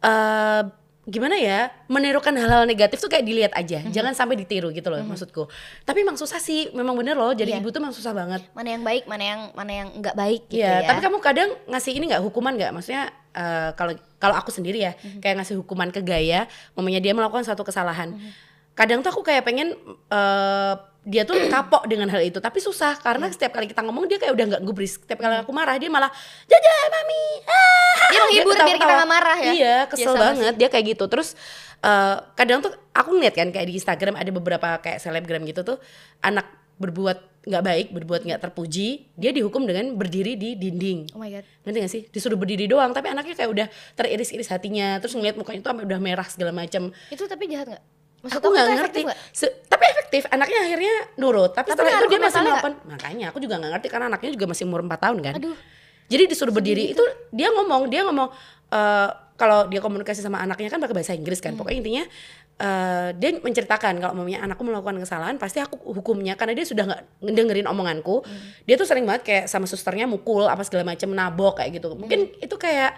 [0.00, 0.62] eh
[1.04, 5.44] gimana ya menirukan hal-hal negatif tuh kayak dilihat aja jangan sampai ditiru gitu loh maksudku
[5.82, 7.60] tapi emang susah sih memang bener loh jadi Iya.
[7.60, 10.64] ibu tuh emang susah banget Mana yang baik, mana yang mana yang nggak baik gitu
[10.64, 10.88] Iya, ya.
[10.88, 12.72] tapi kamu kadang ngasih ini nggak hukuman nggak?
[12.72, 15.20] Maksudnya eh, kalau kalau aku sendiri ya, Mhm.
[15.20, 18.14] kayak ngasih hukuman ke Gaya, mamanya dia melakukan satu kesalahan.
[18.14, 18.30] Mhm.
[18.74, 19.74] Kadang tuh aku kayak pengen
[20.10, 23.34] eh, dia tuh kapok dengan hal itu, tapi susah karena Iya.
[23.38, 24.98] setiap kali kita ngomong dia kayak udah nggak gubris.
[24.98, 26.10] Setiap kali aku marah dia malah
[26.44, 27.24] jaja mami.
[27.46, 27.96] Ah!
[28.10, 29.52] Dia menghibur biar kita nggak marah ya?
[29.52, 31.04] Iya, Ya, kesel sama banget dia kayak gitu.
[31.06, 31.38] Terus
[31.80, 35.78] eh, kadang tuh aku ngeliat kan kayak di Instagram ada beberapa kayak selebgram gitu tuh
[36.20, 41.12] anak berbuat nggak baik, berbuat nggak terpuji, dia dihukum dengan berdiri di dinding.
[41.12, 41.44] Oh my god.
[41.62, 42.02] Ngerti gak sih?
[42.08, 46.00] Disuruh berdiri doang, tapi anaknya kayak udah teriris-iris hatinya, terus ngeliat mukanya itu sampai udah
[46.00, 46.88] merah segala macam.
[47.12, 47.84] Itu tapi jahat nggak?
[48.24, 49.00] Maksud Aku nggak itu ngerti.
[49.30, 51.52] Se- tapi efektif, anaknya akhirnya nurut.
[51.52, 52.72] Tapi, Tapi setelah itu dia masih melakukan.
[52.88, 55.34] Makanya aku juga nggak ngerti karena anaknya juga masih umur 4 tahun kan.
[55.36, 55.56] Aduh.
[56.04, 58.28] Jadi disuruh berdiri itu dia ngomong, dia ngomong
[58.70, 61.52] eh, kalau dia komunikasi sama anaknya kan pakai bahasa Inggris kan.
[61.52, 61.60] Hmm.
[61.60, 62.04] Pokoknya intinya
[62.54, 67.02] eh, dia menceritakan kalau mamanya anakku melakukan kesalahan pasti aku hukumnya karena dia sudah nggak
[67.20, 68.22] dengerin omonganku.
[68.22, 68.40] Hmm.
[68.64, 71.92] Dia tuh sering banget kayak sama susternya mukul apa segala macam nabok kayak gitu.
[71.92, 72.44] Mungkin Hmm.
[72.46, 72.94] itu kayak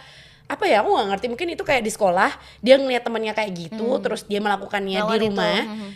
[0.46, 2.30] apa ya aku nggak ngerti mungkin itu kayak di sekolah
[2.62, 4.02] dia ngeliat temannya kayak gitu Hmm.
[4.02, 5.90] terus dia melakukannya di Lawan itu, rumah mhm.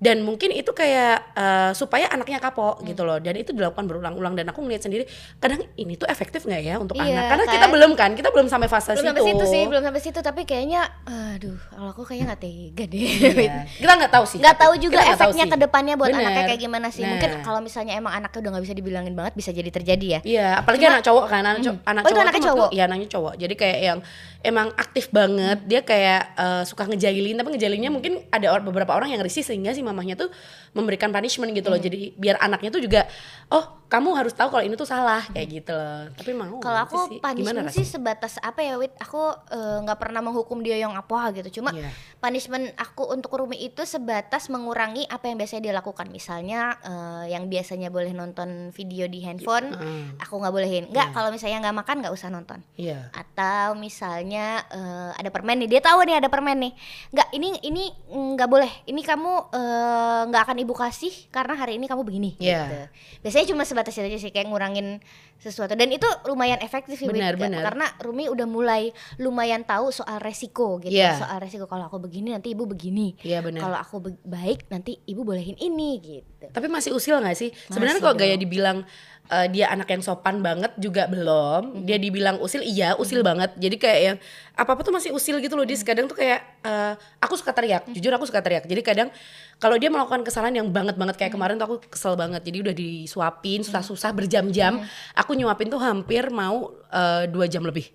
[0.00, 2.88] Dan mungkin itu kayak eh, supaya anaknya kapok Hmm.
[2.88, 5.04] gitu loh dan itu dilakukan berulang-ulang dan aku ngeliat sendiri
[5.36, 7.52] kadang ini tuh efektif nggak ya untuk Iya, anak karena kan?
[7.52, 10.18] kita belum kan kita belum sampai fase belum situ sampai situ sih, belum sampai situ
[10.18, 13.00] tapi kayaknya aduh, kalau aku kayaknya nggak tega deh.
[13.30, 13.56] Iya.
[13.76, 15.52] kita nggak tahu sih nggak tahu juga tahu efeknya sih.
[15.52, 16.22] ke depannya buat Bener.
[16.24, 17.04] anaknya kayak gimana sih.
[17.04, 17.42] Mungkin Nah.
[17.42, 20.20] kalau misalnya emang anaknya udah nggak bisa dibilangin banget bisa jadi terjadi ya.
[20.22, 22.68] Iya, apalagi anak cowok kan, anak, co- anak Oh, cowok anaknya cowok?
[22.70, 23.34] Iya, anaknya cowok.
[23.36, 23.98] Jadi kayak yang
[24.40, 29.20] emang aktif banget, dia kayak eh, suka ngejailin, tapi ngejailinnya mungkin ada beberapa orang yang
[29.20, 30.30] risih sehingga si mamahnya tuh
[30.72, 31.76] memberikan punishment gitu loh.
[31.76, 31.86] Hmm.
[31.90, 33.10] jadi biar anaknya tuh juga
[33.50, 36.06] oh kamu harus tahu kalau ini tuh salah kayak gitu loh.
[36.14, 36.62] Tapi mau.
[36.62, 37.18] Kalau aku sih.
[37.18, 38.94] punishment Gimana, sih sebatas apa ya Wit?
[39.02, 39.18] Aku
[39.50, 41.58] eh, nggak pernah menghukum dia yang apa gitu.
[41.58, 41.90] Cuma Iya.
[42.22, 46.06] punishment aku untuk Rumi itu sebatas mengurangi apa yang biasanya dia lakukan.
[46.06, 50.22] Misalnya eh, yang biasanya boleh nonton video di handphone Heeh.
[50.22, 50.86] Aku nggak bolehin.
[50.86, 52.62] Nggak kalau misalnya nggak makan nggak usah nonton.
[52.78, 53.10] Iya.
[53.10, 55.68] Atau misalnya eh, ada permen nih.
[55.78, 56.72] Dia tahu nih ada permen nih.
[57.10, 58.70] Nggak ini ini nggak boleh.
[58.86, 59.79] Ini kamu eh,
[60.26, 62.60] nggak akan ibu kasih karena hari ini kamu begini Iya.
[62.60, 62.76] gitu
[63.22, 64.98] biasanya cuma sebatas itu aja sih kayak ngurangin
[65.36, 67.08] sesuatu dan itu lumayan efektif sih.
[67.08, 67.64] Benar, benar.
[67.64, 68.82] karena Rumi udah mulai
[69.16, 71.16] lumayan tahu soal resiko gitu Iya.
[71.16, 75.00] soal resiko kalau aku begini nanti ibu begini iya benar kalau aku be- baik nanti
[75.02, 77.52] ibu bolehin ini gitu Tapi masih usil gak sih?
[77.68, 78.80] Sebenarnya kok gaya dibilang
[79.28, 81.84] eh, dia anak yang sopan banget juga belum.
[81.84, 83.52] Dia dibilang usil, iya usil banget.
[83.54, 84.16] Jadi kayak yang
[84.56, 85.62] apa-apa tuh masih usil gitu loh.
[85.62, 87.84] Dia kadang tuh kayak eh, aku suka teriak.
[87.86, 88.64] Jujur aku suka teriak.
[88.64, 89.08] Jadi kadang
[89.56, 92.42] kalau dia melakukan kesalahan yang banget banget kayak kemarin tuh aku kesel banget.
[92.42, 94.80] Jadi udah disuapin susah-susah berjam-jam.
[95.14, 97.86] Aku nyuapin tuh hampir mau eh, dua jam lebih.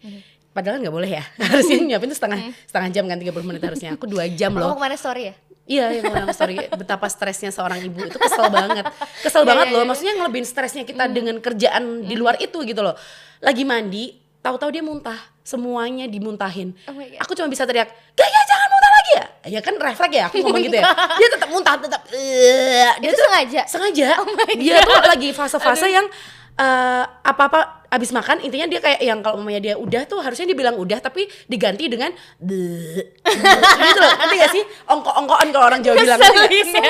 [0.55, 1.23] Padahal nggak boleh ya.
[1.51, 3.89] Harusnya nyuapin tuh setengah setengah jam kan 30 menit harusnya.
[3.99, 4.71] Aku dua jam loh.
[4.71, 5.35] ke mana story ya
[5.65, 8.85] Iya yang ulang story betapa stresnya seorang ibu itu kesel banget.
[9.25, 9.81] Kesel banget loh.
[9.89, 12.93] Maksudnya ngelebihin stresnya kita dengan kerjaan di luar itu gitu loh.
[13.41, 14.13] Lagi mandi,
[14.45, 15.17] tahu-tahu dia muntah.
[15.41, 16.77] Semuanya dimuntahin.
[16.85, 16.93] Oh.
[17.25, 20.65] Aku cuma bisa teriak, "Gaya jangan muntah lagi ya." Ya kan refleks ya aku ngomong
[20.65, 20.85] gitu ya.
[21.21, 24.07] Dia tetap muntah, tetap "Eh." dia itu tuh sengaja sengaja.
[24.17, 24.25] Oh
[24.57, 26.09] dia tuh lagi fase-fase yang
[26.55, 30.75] eh, apa-apa abis makan intinya dia kayak yang kalau mamanya dia udah tuh harusnya dibilang
[30.75, 36.35] udah tapi diganti dengan gitu loh ngerti gak sih ongko-ongkoan kalau orang Jawa bilang ngerti
[36.35, 36.49] nggak?
[36.49, 36.81] Ngeselin ya.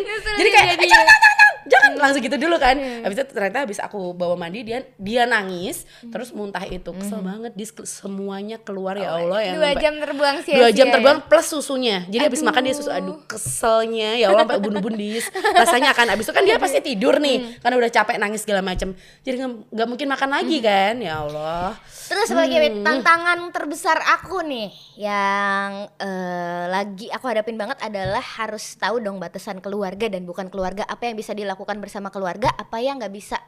[0.00, 0.36] Ngeselin.
[0.40, 0.98] Jadi kayak jadinya.
[1.04, 1.33] "Eh,
[1.64, 2.76] jangan langsung gitu dulu kan.
[2.76, 6.90] Habis itu ternyata habis aku bawa mandi dia dia nangis terus muntah itu.
[6.90, 10.92] Kesel banget dia semuanya keluar ya Allah yang dua jam terbuang sia-sia dua jam ya.
[10.98, 12.04] terbuang plus susunya.
[12.06, 13.16] Jadi habis makan dia susu aduh.
[13.24, 15.24] keselnya ya Allah sampai bundis
[15.54, 18.92] rasanya kan habis itu kan dia pasti tidur nih karena udah capek nangis segala macam
[19.22, 19.36] jadi
[19.72, 21.72] nggak mungkin makan lagi kan ya Allah.
[22.04, 22.80] Terus sebagai Hmm.
[22.84, 29.60] tantangan terbesar aku nih yang eh, lagi aku hadapin banget adalah harus tahu dong batasan
[29.60, 33.38] keluarga dan bukan keluarga apa yang bisa dilakukan bersama keluarga apa yang nggak bisa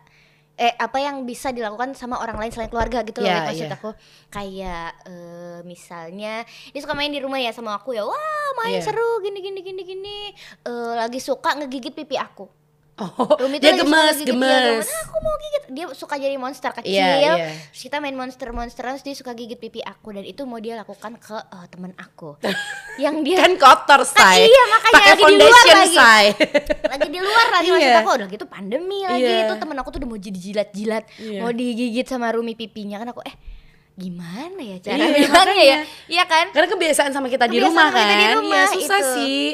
[0.57, 3.67] eh apa yang bisa dilakukan sama orang lain selain keluarga gitu loh Iya, Wit, maksud
[3.69, 3.77] iya.
[3.77, 3.91] aku
[4.33, 6.35] kayak eh, misalnya
[6.73, 8.17] dia suka main di rumah ya sama aku ya wah
[8.57, 8.89] main Iya.
[8.89, 10.19] seru gini gini gini gini
[10.65, 12.49] Eh, lagi suka ngegigit pipi aku
[12.99, 16.37] oh Rumi dia lagi suka gemes dia, gemes "Nah, aku mau gigit dia suka jadi
[16.37, 17.35] monster kecil Iya, iya.
[17.67, 20.75] terus kita main monster monsteran terus dia suka gigit pipi aku dan itu mau dia
[20.75, 22.41] lakukan ke eh, teman aku
[22.99, 25.93] yang dia kan kotor say iya, makanya pakai lagi di luar foundation lagi.
[25.95, 26.25] say
[26.93, 27.99] lagi di luar lagi maksud Iya.
[27.99, 29.45] aku udah gitu pandemi lagi Iya.
[29.45, 31.41] itu temen aku tuh udah mau jadi jilat-jilat Iya.
[31.43, 33.37] mau digigit sama Rumi pipinya kan aku eh
[33.95, 37.87] gimana ya cara Iya, bilangnya ya iya kan Karena kebiasaan sama kita di Kebiasaan rumah
[37.87, 38.05] sama kan.
[38.07, 39.13] kita di rumah, ya susah itu.
[39.15, 39.45] sih.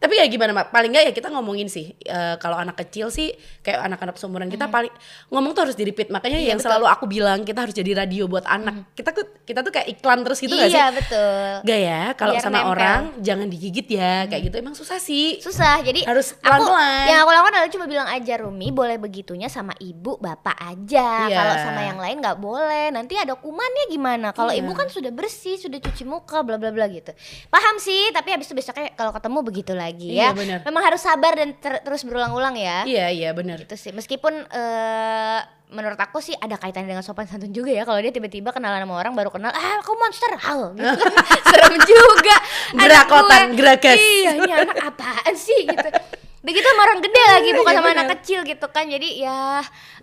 [0.00, 0.66] Tapi ya gimana, Mak?
[0.70, 1.92] Paling nggak ya kita ngomongin sih.
[2.00, 4.88] eh, kalau anak kecil sih kayak anak-anak seumuran kita paling
[5.28, 6.08] ngomong tuh harus di repeat.
[6.08, 8.90] Makanya Iya, yang selalu aku bilang kita harus jadi radio buat anak.
[8.92, 10.74] Kita tuh kita tuh kayak iklan terus gitu gak sih?
[10.74, 12.72] iya betul Gak ya, kalau sama nempel.
[12.72, 15.36] orang jangan digigit ya, kayak gitu emang susah sih.
[15.38, 17.04] susah jadi Harus aku pelan-pelan.
[17.04, 21.36] yang aku lakukan adalah cuma bilang aja Rumi boleh begitunya sama ibu bapak aja Iya.
[21.36, 24.62] kalau sama yang lain nggak boleh nanti ada kumannya gimana kalau Iya.
[24.62, 27.10] ibu kan sudah bersih sudah cuci muka bla bla bla gitu
[27.48, 30.36] paham sih tapi habis itu besoknya kalau ketemu begitu lagi Iya, ya.
[30.36, 30.58] benar.
[30.62, 32.84] memang harus sabar dan ter- terus berulang-ulang ya.
[32.84, 33.58] Iya iya benar.
[33.58, 33.90] gitu sih.
[33.90, 37.82] Meskipun eh, menurut aku sih ada kaitannya dengan sopan santun juga ya.
[37.82, 40.60] Kalau dia tiba-tiba kenalan sama orang baru kenal ah aku monster hal.
[40.78, 41.06] Gitu.
[41.46, 42.36] Serem juga.
[42.76, 43.98] Gerakotan, geragas.
[43.98, 45.66] iya ini anak apaan sih?
[45.66, 45.88] Gitu
[46.40, 47.98] udah gitu sama orang gede lagi bukan Iya, sama benar.
[48.00, 49.38] anak kecil gitu kan jadi ya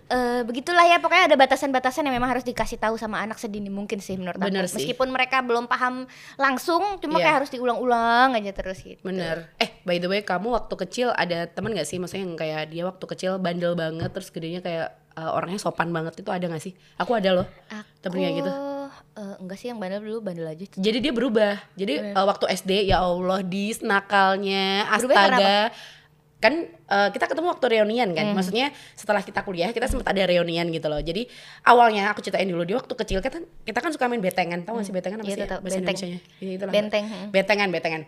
[0.06, 3.98] eh, begitulah ya pokoknya ada batasan-batasan yang memang harus dikasih tahu sama anak sedini mungkin
[3.98, 4.86] sih menurut Bener aku sih.
[4.86, 7.24] meskipun mereka belum paham langsung cuma Iya.
[7.24, 9.50] kayak harus diulang-ulang aja terus gitu Bener.
[9.56, 11.98] Eh, by the way, kamu waktu kecil ada temen gak sih?
[11.98, 16.16] Maksudnya yang kayak dia waktu kecil bandel banget, terus gedenya kayak uh, orangnya sopan banget
[16.16, 16.70] itu ada gak sih?
[16.96, 17.46] Aku ada loh.
[17.66, 18.50] aku Temennya gitu.
[19.18, 21.58] eh, enggak sih yang bandel dulu bandel aja Jadi dia berubah.
[21.74, 25.74] Jadi uh, waktu SD ya Allah dis nakalnya, astaga.
[26.38, 28.30] Kan uh, kita ketemu waktu reunian kan.
[28.30, 31.02] Maksudnya setelah kita kuliah kita sempat ada reunian gitu loh.
[31.02, 31.26] Jadi
[31.66, 34.62] awalnya aku ceritain dulu dia waktu kecil kita kita kan suka main betengan.
[34.62, 35.42] Tahu gak sih betengan apa Iya, sih?
[35.42, 35.58] ya?
[35.58, 35.96] Bahasa benteng.
[35.98, 36.18] Ya,
[36.54, 36.72] itulah.
[36.72, 37.28] Benteng, hmm.
[37.34, 38.02] Betengan, betengan.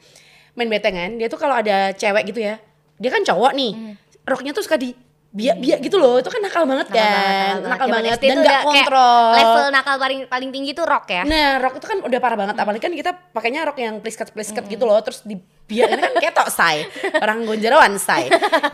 [0.55, 2.63] Main betengan, dia tuh kalau ada cewek gitu ya.
[3.03, 3.73] Dia kan cowok nih.
[3.75, 3.95] Hmm.
[4.27, 4.95] Roknya tuh suka di
[5.31, 6.19] biak-biak gitu loh.
[6.19, 7.63] Itu kan nakal banget kan.
[7.63, 9.27] Nakal Zaman banget SD dan tuh gak udah kayak kontrol.
[9.31, 12.57] level nakal paling paling tinggi tuh rock ya Nah, rok itu kan udah parah banget.
[12.59, 15.39] Apalagi kan kita pakainya rok yang plisket-plisket gitu loh, terus di
[15.71, 16.83] biar ini kan ketok say.
[17.23, 18.27] Orang gonjarawan say.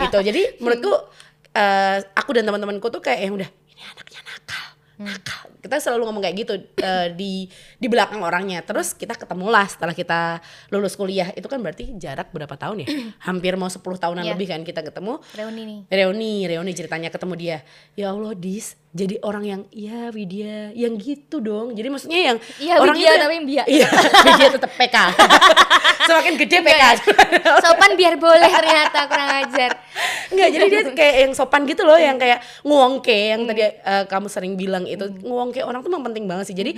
[0.09, 0.19] gitu.
[0.25, 0.93] Jadi menurutku
[1.53, 4.36] eh, aku dan teman-temanku tuh kayak yang udah ini anaknya nakal.
[4.97, 5.53] Nakal.
[5.61, 7.45] Kita selalu ngomong kayak gitu eh, di
[7.77, 8.63] di belakang orangnya.
[8.63, 11.33] Terus kita ketemulah setelah kita lulus kuliah.
[11.33, 12.89] Itu kan berarti jarak berapa tahun ya?
[13.29, 14.33] Hampir mau 10 tahunan Iya.
[14.33, 15.21] lebih kan kita ketemu.
[15.35, 15.79] Reuni nih.
[15.91, 17.59] Reuni, Reuni ceritanya ketemu dia.
[17.93, 21.77] Ya Allah, Dis, jadi orang yang iya Widya, yang gitu dong.
[21.77, 23.65] Jadi maksudnya yang Iya, orang Widya, itu- tapi Mbia.
[23.69, 23.87] Iya,
[24.27, 24.97] Widya tetap PK.
[26.09, 26.83] Semakin gede PK.
[27.61, 29.71] Sopan biar boleh ternyata kurang ajar.
[30.33, 34.27] Enggak, jadi dia kayak yang sopan gitu loh, yang kayak nguongke yang tadi eh, kamu
[34.27, 35.05] sering bilang itu.
[35.21, 36.57] Nguongke orang tuh memang penting banget sih.
[36.57, 36.73] Jadi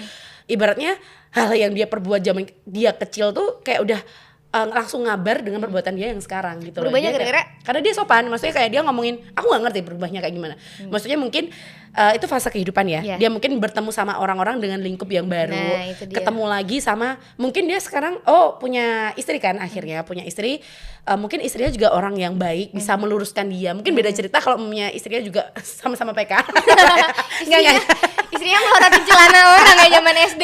[0.47, 0.99] ibaratnya
[1.31, 4.01] hal yang dia perbuat zaman dia kecil tuh kayak udah
[4.49, 6.89] eh, langsung ngabar dengan perbuatan dia yang sekarang gitu loh.
[6.89, 7.43] Berubahnya gara-gara?
[7.63, 10.55] karena dia sopan, maksudnya kayak dia ngomongin, aku nggak ngerti berubahnya kayak gimana.
[10.83, 11.53] Maksudnya mungkin
[11.91, 13.01] eh, itu fase kehidupan ya.
[13.05, 13.17] Iya.
[13.19, 17.77] Dia mungkin bertemu sama orang-orang dengan lingkup yang baru, Nah, ketemu lagi sama mungkin dia
[17.79, 20.65] sekarang oh punya istri kan akhirnya punya istri
[21.09, 23.01] Eh, mungkin istrinya juga orang yang baik bisa Hmm.
[23.01, 25.49] meluruskan dia mungkin beda cerita kalau punya istrinya juga
[25.81, 27.85] sama-sama PK Enggak, Istrinya, enggak.
[28.29, 30.43] istrinya melorotin celana orang kayak zaman SD.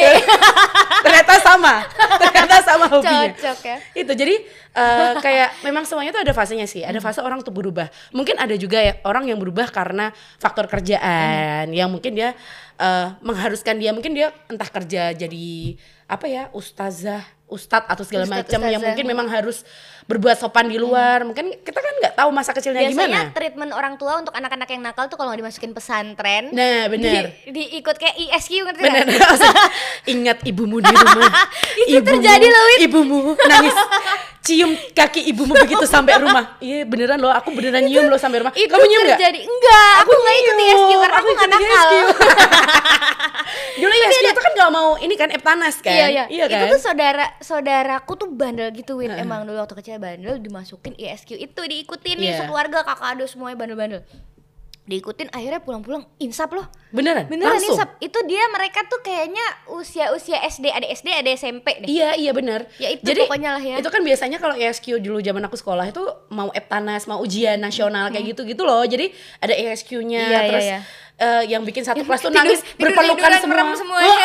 [1.05, 1.75] ternyata sama
[2.17, 3.77] ternyata sama hobinya Cocok ya.
[3.95, 4.35] Itu jadi
[4.75, 8.55] eh, kayak memang semuanya tuh ada fasenya sih ada fase orang tuh berubah mungkin ada
[8.59, 12.35] juga ya orang yang berubah karena faktor kerjaan yang mungkin dia
[12.79, 18.61] eh, mengharuskan dia mungkin dia entah kerja jadi apa ya ustazah ustadz atau segala macam
[18.67, 19.63] yang mungkin memang harus
[20.05, 23.95] berbuat sopan di luar mungkin kita kan nggak tahu masa kecilnya Biasanya gimana treatment orang
[24.01, 26.53] tua untuk anak-anak yang nakal tuh kalau nggak dimasukin pesantren.
[26.53, 29.07] nah benar Di, diikut kayak ISQ ngerti nggak?
[30.17, 31.33] Ingat ibumu di rumah.
[31.89, 32.67] Itu terjadi loh.
[32.85, 33.77] Ibumu nangis.
[34.45, 36.45] Cium kaki ibumu begitu sampai rumah.
[36.65, 38.53] Iya beneran loh, aku beneran nyium loh sampai rumah.
[38.53, 39.17] Itu Kamu nyium nggak?
[39.17, 39.41] terjadi.
[39.45, 41.89] Enggak, aku nggak ikut nyium, ISQ karena aku nggak nakal.
[43.81, 45.93] Dulu ISQ itu kan gak mau ini kan Eptanas kan?
[45.93, 46.45] Iya, iya.
[46.47, 46.65] kan?
[46.65, 49.11] Itu tuh saudara saudaraku tuh bandel gitu, Win.
[49.13, 52.39] Emang dulu waktu kecil bandel dimasukin ISQ itu diikutin nih Iya.
[52.45, 54.01] sekeluarga kakak adik semuanya bandel-bandel.
[54.85, 56.69] Diikutin akhirnya pulang-pulang insap loh.
[56.93, 57.25] beneran?
[57.25, 57.73] Beneran Langsung?
[57.73, 57.97] insap.
[58.05, 59.41] Itu dia mereka tuh kayaknya
[59.73, 61.89] usia-usia SD, ada SD, ada SMP deh.
[61.89, 62.69] Iya iya benar.
[62.77, 63.77] Ya itu Jadi pokoknya lah ya.
[63.81, 68.13] Itu kan biasanya kalau ESQ dulu zaman aku sekolah itu mau Eptanas, mau ujian nasional
[68.13, 68.85] kayak gitu-gitu loh.
[68.85, 69.09] Jadi
[69.41, 70.79] ada ESQ-nya Iya, iya, terus iya.
[71.17, 73.75] Eh, yang bikin satu kelas tuh Tidur- nangis tidur- berpelukan semua.
[73.75, 74.15] semuanya.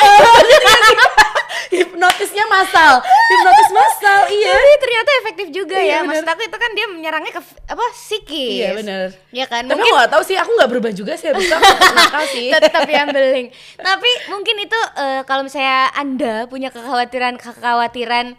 [1.69, 2.97] Hipnotisnya masal.
[3.03, 4.19] Hipnotis masal.
[4.27, 4.51] Iya.
[4.51, 5.99] Tapi ternyata efektif juga Iya, ya.
[6.01, 6.33] Maksud bener.
[6.33, 8.57] aku itu kan dia menyerangnya ke apa psikis.
[8.57, 9.05] Iya benar.
[9.29, 11.61] Ya kan Tapi mungkin aku gak tahu sih, aku gak berubah juga sih habis tetap
[11.93, 12.49] nakal sih.
[12.51, 13.47] tetap yang beling.
[13.75, 18.33] Tapi mungkin itu eh, kalau misalnya Anda punya kekhawatiran kekhawatiran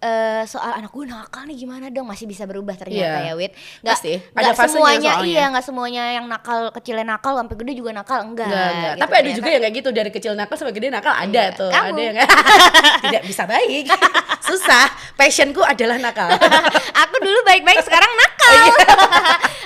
[0.00, 3.28] eh, soal anak gue nakal nih gimana dong masih bisa berubah ternyata Iya.
[3.28, 4.16] ya Wit Pasti.
[4.16, 5.28] nggak Ada nggak semuanya soalnya.
[5.28, 8.90] iya nggak semuanya yang nakal kecilnya nakal sampai gede juga nakal enggak Enggak, enggak.
[8.90, 9.36] gitu Tapi ada ternyata.
[9.36, 11.52] juga yang kayak gitu dari kecil nakal sampai gede nakal ada Iya.
[11.54, 11.70] tuh.
[11.70, 11.86] Kamu.
[11.86, 12.16] Ada yang
[13.04, 13.84] tidak bisa baik.
[14.48, 14.86] Susah.
[15.14, 16.28] Passionku adalah nakal.
[17.02, 18.74] aku dulu baik-baik sekarang nakal Iya.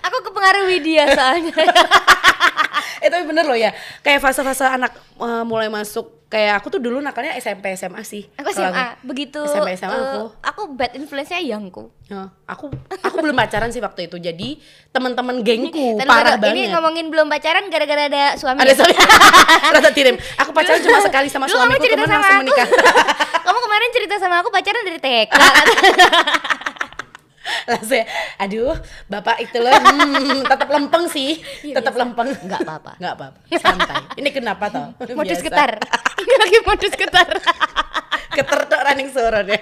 [0.03, 1.55] aku kepengaruhi dia soalnya
[2.99, 3.71] eh tapi bener loh ya.
[4.01, 8.27] Kayak fase-fase anak eh, mulai masuk kayak aku tuh dulu nakalnya SMP SMA sih.
[8.29, 10.23] aku SMA begitu SMP SMA eh, aku.
[10.43, 12.69] aku bad influence-nya yangku Ya, aku
[12.99, 14.19] aku belum pacaran sih waktu itu.
[14.19, 16.59] Jadi teman-teman gengku Tadi parah baru- banget.
[16.59, 18.77] ini ngomongin belum pacaran gara-gara ada suami ada ya?
[18.77, 18.93] suami
[19.75, 22.43] rasa tirim aku pacaran cuma sekali sama Dulu kamu suamiku cerita kemarin sama aku.
[22.43, 22.69] menikah
[23.47, 25.31] kamu kemarin cerita sama aku pacaran dari TK
[27.71, 28.07] langsung ya,
[28.41, 28.77] aduh
[29.09, 29.73] bapak itu loh.
[29.73, 32.33] Hmm, tetap lempeng sih Iya, tetap lempeng.
[32.45, 32.93] Nggak apa-apa.
[33.01, 34.03] nggak apa-apa santai.
[34.21, 34.87] Ini kenapa toh?
[35.19, 35.47] Modus Biasa.
[35.49, 35.73] getar.
[36.25, 37.29] Ini lagi modus getar.
[38.33, 39.61] Getar tok running suara deh.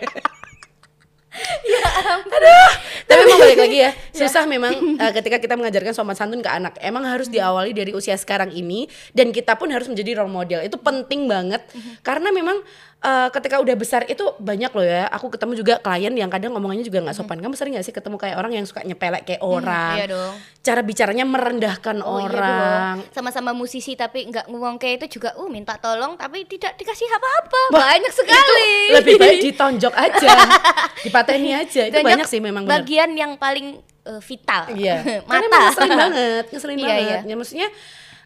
[2.33, 2.71] Aduh,
[3.15, 3.91] tapi mau balik lagi ya.
[4.11, 6.75] Susah memang eh, ketika kita mengajarkan sopan santun ke anak.
[6.79, 10.61] Emang harus diawali dari usia sekarang ini dan kita pun harus menjadi role model.
[10.61, 11.63] Itu penting banget
[12.01, 12.61] karena memang
[12.99, 15.07] eh, ketika udah besar itu banyak loh ya.
[15.11, 17.39] Aku ketemu juga klien yang kadang ngomongannya juga nggak sopan.
[17.39, 19.95] Kamu sering gak sih ketemu kayak orang yang suka nyepelek kayak orang?
[19.95, 20.35] iya dong.
[20.61, 22.95] Cara bicaranya merendahkan Oh, iya orang.
[22.95, 23.11] dong.
[23.13, 27.61] sama-sama musisi tapi nggak ngomong kayak itu juga uh minta tolong tapi tidak dikasih apa-apa
[27.73, 28.39] banyak sekali
[28.87, 30.31] Itu lebih baik ditonjok aja,
[31.05, 31.83] dipateni aja.
[31.85, 32.87] Itu banyak sih memang benar.
[33.03, 33.67] Bagian yang paling
[34.07, 34.95] eh, vital Iya.
[35.27, 37.03] Karena mata emang ngeselin banget, ngeselin Iya, banget.
[37.03, 37.19] iya.
[37.27, 37.69] Ya maksudnya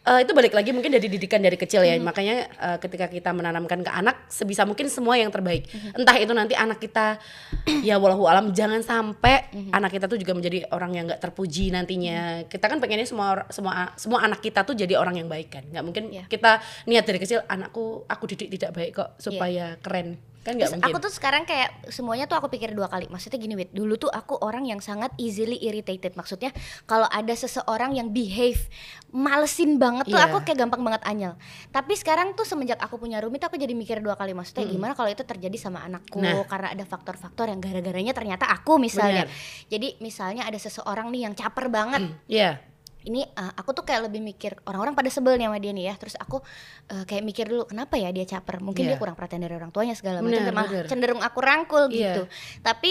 [0.06, 1.96] eh, itu balik lagi mungkin dari didikan dari kecil ya.
[1.98, 5.64] Makanya eh, ketika kita menanamkan ke anak sebisa mungkin semua yang terbaik.
[5.92, 7.16] Entah itu nanti anak kita
[7.80, 12.44] ya walau alam jangan sampai anak kita tuh juga menjadi orang yang nggak terpuji nantinya.
[12.46, 15.64] Kita kan pengennya semua semua semua anak kita tuh jadi orang yang baik kan.
[15.66, 16.24] Nggak mungkin Iya.
[16.28, 20.35] kita niat dari kecil anakku aku didik tidak baik kok supaya keren.
[20.46, 20.86] Kan nggak mungkin.
[20.86, 23.10] aku tuh sekarang kayak semuanya tuh aku pikir dua kali.
[23.10, 23.74] Maksudnya gini, Wit.
[23.74, 26.14] Dulu tuh aku orang yang sangat easily irritated.
[26.14, 26.54] Maksudnya
[26.86, 28.70] kalau ada seseorang yang behave
[29.10, 30.30] malesin banget tuh Iya.
[30.30, 31.34] aku kayak gampang banget anyel.
[31.68, 34.30] Tapi sekarang tuh semenjak aku punya rumit aku jadi mikir dua kali.
[34.30, 36.46] Maksudnya gimana kalau itu terjadi sama anakku Nah.
[36.46, 39.26] karena ada faktor-faktor yang gara-garanya ternyata aku misalnya.
[39.26, 39.66] Benar.
[39.66, 42.62] Jadi misalnya ada seseorang nih yang caper banget Iya.
[43.06, 45.94] Ini uh, aku tuh kayak lebih mikir orang-orang pada sebel nih sama dia nih ya
[45.94, 46.42] terus aku
[46.90, 48.90] uh, kayak mikir dulu kenapa ya dia caper mungkin Iya.
[48.90, 50.86] dia kurang perhatian dari orang tuanya segala macam Bener, malah bener.
[50.86, 52.18] cenderung aku rangkul Iya.
[52.18, 52.22] gitu
[52.60, 52.90] tapi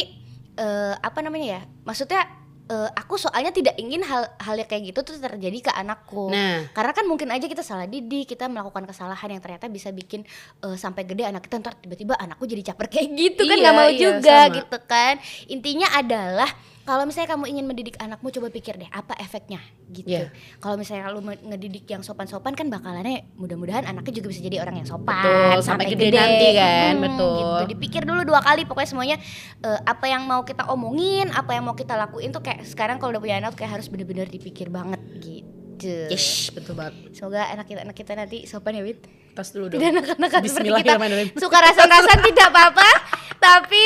[0.55, 2.23] uh, apa namanya ya maksudnya
[2.65, 6.65] uh, aku soalnya tidak ingin hal hal yang kayak gitu tuh terjadi ke anakku Nah,
[6.71, 10.23] karena kan mungkin aja kita salah didik, kita melakukan kesalahan yang ternyata bisa bikin
[10.59, 13.75] eh, sampai gede anak kita ntar tiba-tiba anakku jadi caper kayak gitu kan Iya, nggak
[13.75, 14.55] mau iya, juga sama.
[14.55, 15.13] gitu kan.
[15.45, 16.49] Intinya adalah
[16.85, 19.57] kalau misalnya kamu ingin mendidik anakmu coba pikir deh apa efeknya
[19.89, 20.05] gitu.
[20.05, 20.29] Iya.
[20.61, 24.87] Kalau misalnya lu ngedidik yang sopan-sopan kan bakalannya mudah-mudahan anaknya juga bisa jadi orang yang
[24.87, 27.33] sopan Betul, sampai gede nanti kan, betul.
[27.33, 27.73] Gitu.
[27.73, 29.17] Dipikir dulu dua kali pokoknya semuanya
[29.65, 33.17] eh, apa yang mau kita omongin, apa yang mau kita lakuin tuh kayak sekarang kalau
[33.17, 36.13] udah punya anak tuh kayak harus bener-bener dipikir banget gitu.
[36.13, 37.17] yes, betul banget.
[37.17, 39.01] Semoga anak kita anak kita nanti sopan ya Wit.
[39.35, 39.81] Tas dulu dong.
[39.83, 40.95] Tidak anak-anak seperti kita
[41.35, 42.87] suka rasan-rasan tidak apa-apa,
[43.39, 43.85] tapi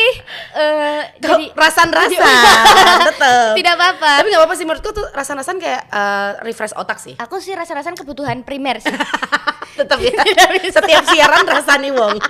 [0.55, 2.19] eh jadi rasan-rasan
[3.11, 3.51] tetep.
[3.59, 4.11] tidak apa-apa.
[4.23, 7.15] Tapi nggak apa-apa sih menurutku tuh rasan-rasan kayak eh, refresh otak sih.
[7.19, 8.93] Aku sih rasa-rasan kebutuhan primer sih.
[9.79, 10.11] Tetap ya.
[10.69, 12.17] Setiap siaran rasani wong.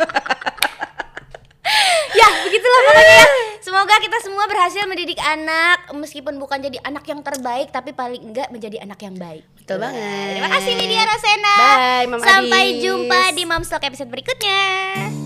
[2.19, 3.27] ya begitulah pokoknya ya.
[3.59, 8.49] Semoga kita semua berhasil mendidik anak meskipun bukan jadi anak yang terbaik tapi paling enggak
[8.49, 9.45] menjadi anak yang baik.
[9.61, 10.33] Betul banget.
[10.33, 11.55] Terima kasih Lydia Rosena.
[11.61, 12.81] Bye, Sampai Adis.
[12.81, 15.18] jumpa di Momstalk episode berikutnya.